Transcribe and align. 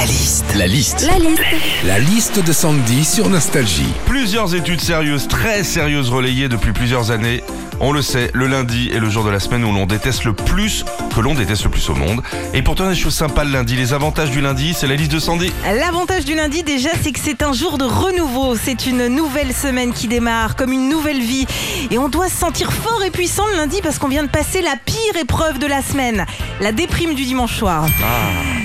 La 0.00 0.06
liste. 0.06 0.54
La 0.56 0.66
liste. 0.66 1.06
La 1.06 1.18
liste. 1.18 1.42
La 1.84 1.98
liste 1.98 2.42
de 2.42 2.52
Sandy 2.54 3.04
sur 3.04 3.28
Nostalgie. 3.28 3.92
Plusieurs 4.06 4.54
études 4.54 4.80
sérieuses, 4.80 5.28
très 5.28 5.62
sérieuses 5.62 6.08
relayées 6.08 6.48
depuis 6.48 6.72
plusieurs 6.72 7.10
années. 7.10 7.44
On 7.80 7.92
le 7.92 8.00
sait, 8.00 8.30
le 8.32 8.46
lundi 8.46 8.88
est 8.94 8.98
le 8.98 9.10
jour 9.10 9.24
de 9.24 9.30
la 9.30 9.38
semaine 9.40 9.62
où 9.62 9.74
l'on 9.74 9.84
déteste 9.84 10.24
le 10.24 10.32
plus, 10.32 10.86
que 11.14 11.20
l'on 11.20 11.34
déteste 11.34 11.64
le 11.64 11.70
plus 11.70 11.86
au 11.90 11.94
monde. 11.94 12.22
Et 12.54 12.62
pourtant, 12.62 12.84
il 12.84 12.86
y 12.86 12.90
a 12.92 12.94
des 12.94 12.98
choses 12.98 13.14
sympas 13.14 13.44
le 13.44 13.50
lundi. 13.50 13.76
Les 13.76 13.92
avantages 13.92 14.30
du 14.30 14.40
lundi, 14.40 14.72
c'est 14.72 14.86
la 14.86 14.94
liste 14.94 15.12
de 15.12 15.18
Sandy. 15.18 15.52
L'avantage 15.66 16.24
du 16.24 16.34
lundi 16.34 16.62
déjà 16.62 16.88
c'est 17.02 17.12
que 17.12 17.20
c'est 17.22 17.42
un 17.42 17.52
jour 17.52 17.76
de 17.76 17.84
renouveau, 17.84 18.56
c'est 18.56 18.86
une 18.86 19.06
nouvelle 19.08 19.52
semaine 19.52 19.92
qui 19.92 20.08
démarre 20.08 20.56
comme 20.56 20.72
une 20.72 20.88
nouvelle 20.88 21.20
vie 21.20 21.44
et 21.90 21.98
on 21.98 22.08
doit 22.08 22.30
se 22.30 22.38
sentir 22.38 22.72
fort 22.72 23.02
et 23.04 23.10
puissant 23.10 23.46
le 23.48 23.56
lundi 23.56 23.80
parce 23.82 23.98
qu'on 23.98 24.08
vient 24.08 24.24
de 24.24 24.30
passer 24.30 24.62
la 24.62 24.76
pire 24.82 25.20
épreuve 25.20 25.58
de 25.58 25.66
la 25.66 25.82
semaine, 25.82 26.24
la 26.62 26.72
déprime 26.72 27.14
du 27.14 27.26
dimanche 27.26 27.54
soir. 27.54 27.84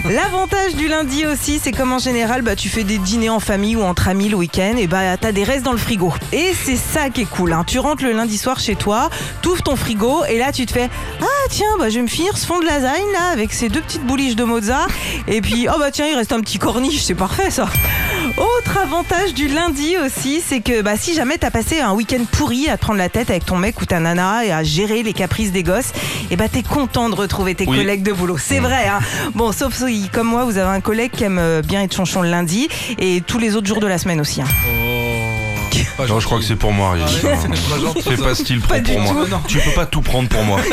L'avantage 0.10 0.76
du 0.76 0.88
lundi 0.88 1.26
aussi 1.26 1.60
c'est 1.60 1.72
comme 1.72 1.92
en 1.92 1.98
général 1.98 2.44
bah, 2.44 2.56
tu 2.56 2.70
fais 2.70 2.84
des 2.84 3.00
dîners 3.00 3.30
en 3.30 3.40
famille 3.40 3.76
ou 3.76 3.82
entre 3.82 4.08
amis 4.08 4.30
le 4.30 4.36
week-end 4.36 4.76
et 4.78 4.86
bah 4.86 5.18
t'as 5.18 5.32
des 5.32 5.44
restes 5.44 5.64
dans 5.64 5.72
le 5.72 5.80
frigo. 5.80 6.14
Et 6.32 6.54
c'est 6.54 6.76
ça 6.76 7.10
qui 7.10 7.22
est 7.22 7.30
cool, 7.30 7.54
hein. 7.54 7.64
tu 7.66 7.80
rentres 7.80 8.04
le 8.04 8.12
lundi 8.12 8.38
soir 8.38 8.60
chez 8.60 8.76
toi, 8.76 9.10
t'ouvres 9.42 9.64
ton 9.64 9.76
frigo 9.76 10.24
et 10.26 10.38
là 10.38 10.52
tu 10.52 10.68
te 10.68 10.74
fais 10.74 10.92
ah 11.22 11.48
tiens 11.50 11.66
bah, 11.80 11.90
je 11.90 11.96
vais 11.96 12.04
me 12.04 12.08
finir 12.08 12.38
ce 12.38 12.46
fond 12.46 12.60
de 12.60 12.66
lasagne 12.66 13.12
là 13.14 13.30
avec 13.32 13.52
ces 13.52 13.68
deux 13.68 13.82
petites 13.82 14.06
bouliches 14.06 14.36
de 14.36 14.44
mozza 14.44 14.86
et 15.28 15.42
puis 15.42 15.68
oh 15.74 15.80
bah 15.80 15.90
tiens 15.90 16.06
il 16.06 16.16
reste 16.16 16.34
un 16.34 16.42
petit 16.42 16.60
corniche, 16.60 17.02
c'est 17.02 17.16
parfait 17.16 17.50
ça. 17.50 17.68
Autre 18.38 18.78
avantage 18.82 19.34
du 19.34 19.48
lundi 19.48 19.96
aussi, 20.04 20.42
c'est 20.46 20.60
que 20.60 20.82
bah, 20.82 20.98
si 20.98 21.14
jamais 21.14 21.38
t'as 21.38 21.52
passé 21.52 21.80
un 21.80 21.94
week-end 21.94 22.24
pourri 22.32 22.68
à 22.70 22.76
te 22.78 22.82
prendre 22.82 22.98
la 22.98 23.08
tête 23.10 23.30
avec 23.30 23.46
ton 23.46 23.56
mec 23.58 23.80
ou 23.82 23.86
ta 23.86 24.00
nana 24.00 24.44
et 24.44 24.52
à 24.52 24.64
gérer 24.64 25.04
les 25.04 25.14
caprices 25.14 25.52
des 25.52 25.64
gosses, 25.64 25.92
et 26.32 26.36
bah 26.36 26.50
t'es 26.50 26.64
content 26.64 27.10
de 27.10 27.16
retrouver 27.16 27.54
tes 27.56 27.66
Oui. 27.68 27.78
collègues 27.78 28.04
de 28.04 28.12
boulot. 28.12 28.38
C'est 28.38 28.60
vrai, 28.60 28.88
hein. 28.88 29.00
Bon, 29.36 29.52
sauf 29.52 29.76
si, 29.76 30.10
comme 30.12 30.28
moi, 30.28 30.44
vous 30.44 30.58
avez 30.58 30.76
un 30.76 30.82
collègue 30.82 31.12
qui 31.12 31.24
aime 31.24 31.38
euh, 31.40 31.62
bien 31.62 31.84
être 31.84 31.96
chonchon 31.96 32.22
le 32.24 32.30
lundi 32.30 32.68
et 33.00 33.22
tous 33.22 33.38
les 33.40 33.56
autres 33.56 33.68
jours 33.68 33.80
de 33.80 33.88
la 33.88 33.98
semaine 33.98 34.20
aussi. 34.20 34.42
hein. 34.42 34.46
Non, 35.98 36.20
je 36.20 36.26
crois 36.26 36.40
que 36.40 36.44
c'est 36.46 36.56
pour 36.58 36.72
moi, 36.74 36.90
Ariel. 36.90 37.08
Fais 38.04 38.18
pas 38.18 38.36
style 38.36 38.60
pro 38.60 38.76
pour 38.82 39.00
moi. 39.00 39.26
tout. 39.30 39.38
Tu 39.48 39.60
peux 39.60 39.72
pas 39.72 39.86
tout 39.86 40.02
prendre 40.02 40.28
pour 40.30 40.44
moi. 40.44 40.60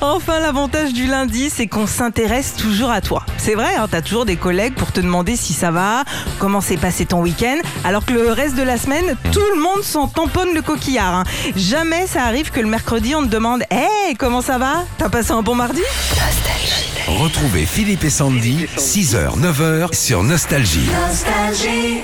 Enfin, 0.00 0.40
l'avantage 0.40 0.92
du 0.92 1.06
lundi, 1.06 1.50
c'est 1.50 1.66
qu'on 1.66 1.86
s'intéresse 1.86 2.54
toujours 2.56 2.90
à 2.90 3.00
toi. 3.00 3.24
C'est 3.38 3.54
vrai, 3.54 3.74
hein, 3.76 3.86
t'as 3.90 4.02
toujours 4.02 4.24
des 4.26 4.36
collègues 4.36 4.74
pour 4.74 4.92
te 4.92 5.00
demander 5.00 5.36
si 5.36 5.52
ça 5.52 5.70
va, 5.70 6.04
comment 6.38 6.60
s'est 6.60 6.76
passé 6.76 7.06
ton 7.06 7.20
week-end, 7.20 7.56
alors 7.84 8.04
que 8.04 8.12
le 8.12 8.32
reste 8.32 8.54
de 8.56 8.62
la 8.62 8.76
semaine, 8.76 9.16
tout 9.32 9.40
le 9.54 9.62
monde 9.62 9.82
s'en 9.82 10.08
tamponne 10.08 10.52
le 10.54 10.62
coquillard. 10.62 11.14
hein. 11.14 11.24
Jamais 11.56 12.06
ça 12.06 12.24
arrive 12.24 12.50
que 12.50 12.60
le 12.60 12.66
mercredi, 12.66 13.14
on 13.14 13.22
te 13.22 13.28
demande 13.28 13.62
Hey, 13.70 14.14
comment 14.16 14.42
ça 14.42 14.58
va? 14.58 14.84
T'as 14.98 15.08
passé 15.08 15.32
un 15.32 15.42
bon 15.42 15.54
mardi 15.54 15.80
Retrouvez 17.06 17.66
Philippe 17.66 18.04
et 18.04 18.10
Sandy, 18.10 18.66
6h, 18.78 19.38
9h 19.38 19.94
sur 19.94 20.22
Nostalgie. 20.22 20.88
Nostalgie. 21.06 22.00